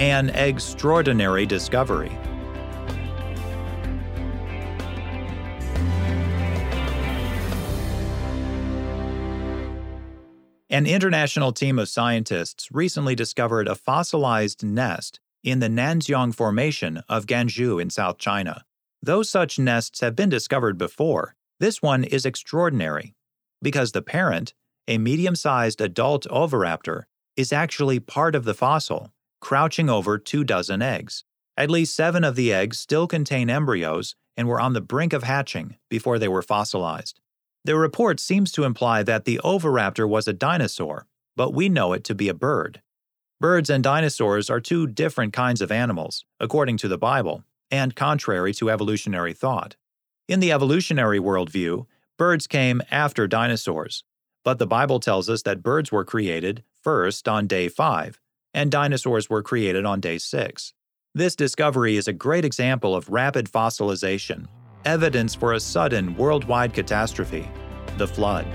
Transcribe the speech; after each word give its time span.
An 0.00 0.30
extraordinary 0.30 1.44
discovery. 1.44 2.10
An 10.70 10.86
international 10.86 11.52
team 11.52 11.78
of 11.78 11.90
scientists 11.90 12.70
recently 12.72 13.14
discovered 13.14 13.68
a 13.68 13.74
fossilized 13.74 14.64
nest 14.64 15.20
in 15.44 15.58
the 15.58 15.68
Nanxiong 15.68 16.34
Formation 16.34 17.02
of 17.06 17.26
Ganzhou 17.26 17.78
in 17.78 17.90
South 17.90 18.16
China. 18.16 18.64
Though 19.02 19.22
such 19.22 19.58
nests 19.58 20.00
have 20.00 20.16
been 20.16 20.30
discovered 20.30 20.78
before, 20.78 21.34
this 21.58 21.82
one 21.82 22.04
is 22.04 22.24
extraordinary 22.24 23.14
because 23.60 23.92
the 23.92 24.00
parent, 24.00 24.54
a 24.88 24.96
medium 24.96 25.36
sized 25.36 25.82
adult 25.82 26.26
oviraptor, 26.30 27.02
is 27.36 27.52
actually 27.52 28.00
part 28.00 28.34
of 28.34 28.44
the 28.44 28.54
fossil, 28.54 29.12
crouching 29.40 29.90
over 29.90 30.18
two 30.18 30.44
dozen 30.44 30.82
eggs. 30.82 31.24
At 31.56 31.70
least 31.70 31.94
seven 31.94 32.24
of 32.24 32.36
the 32.36 32.52
eggs 32.52 32.78
still 32.78 33.06
contain 33.06 33.50
embryos 33.50 34.14
and 34.36 34.48
were 34.48 34.60
on 34.60 34.72
the 34.72 34.80
brink 34.80 35.12
of 35.12 35.24
hatching 35.24 35.76
before 35.88 36.18
they 36.18 36.28
were 36.28 36.42
fossilized. 36.42 37.20
The 37.64 37.76
report 37.76 38.20
seems 38.20 38.52
to 38.52 38.64
imply 38.64 39.02
that 39.02 39.24
the 39.24 39.40
oviraptor 39.44 40.08
was 40.08 40.26
a 40.26 40.32
dinosaur, 40.32 41.06
but 41.36 41.52
we 41.52 41.68
know 41.68 41.92
it 41.92 42.04
to 42.04 42.14
be 42.14 42.28
a 42.28 42.34
bird. 42.34 42.80
Birds 43.38 43.68
and 43.68 43.82
dinosaurs 43.82 44.48
are 44.48 44.60
two 44.60 44.86
different 44.86 45.32
kinds 45.32 45.60
of 45.60 45.72
animals, 45.72 46.24
according 46.38 46.76
to 46.78 46.88
the 46.88 46.98
Bible, 46.98 47.44
and 47.70 47.96
contrary 47.96 48.52
to 48.54 48.70
evolutionary 48.70 49.32
thought. 49.32 49.76
In 50.28 50.40
the 50.40 50.52
evolutionary 50.52 51.18
worldview, 51.18 51.86
birds 52.18 52.46
came 52.46 52.82
after 52.90 53.26
dinosaurs, 53.26 54.04
but 54.44 54.58
the 54.58 54.66
Bible 54.66 55.00
tells 55.00 55.28
us 55.28 55.42
that 55.42 55.62
birds 55.62 55.90
were 55.92 56.04
created 56.04 56.64
first 56.82 57.28
on 57.28 57.46
day 57.46 57.68
5, 57.68 58.20
and 58.54 58.70
dinosaurs 58.70 59.30
were 59.30 59.42
created 59.42 59.84
on 59.84 60.00
day 60.00 60.18
6. 60.18 60.74
This 61.14 61.34
discovery 61.34 61.96
is 61.96 62.08
a 62.08 62.12
great 62.12 62.44
example 62.44 62.94
of 62.94 63.08
rapid 63.08 63.50
fossilization 63.50 64.46
evidence 64.84 65.34
for 65.34 65.52
a 65.52 65.60
sudden 65.60 66.16
worldwide 66.16 66.72
catastrophe 66.72 67.46
the 67.98 68.06
flood. 68.06 68.46